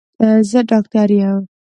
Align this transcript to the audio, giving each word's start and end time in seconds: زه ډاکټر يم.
زه 0.49 0.59
ډاکټر 0.69 1.09
يم. 1.21 1.41